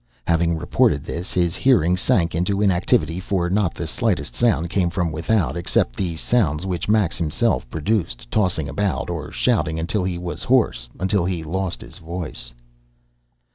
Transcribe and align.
Having 0.25 0.57
reported 0.57 1.05
this, 1.05 1.31
his 1.33 1.55
hearing 1.55 1.95
sank 1.95 2.33
into 2.33 2.59
inactivity, 2.59 3.19
for 3.19 3.51
not 3.51 3.75
the 3.75 3.85
slightest 3.85 4.33
sound 4.33 4.71
came 4.71 4.89
from 4.89 5.11
without, 5.11 5.55
except 5.55 5.95
the 5.95 6.17
sounds 6.17 6.65
which 6.65 6.89
Max 6.89 7.19
himself 7.19 7.69
produced, 7.69 8.25
tossing 8.31 8.67
about, 8.67 9.11
or 9.11 9.29
shouting 9.29 9.77
until 9.77 10.03
he 10.03 10.17
was 10.17 10.41
hoarse, 10.43 10.89
until 10.99 11.23
he 11.25 11.43
lost 11.43 11.81
his 11.81 11.99
voice. 11.99 12.51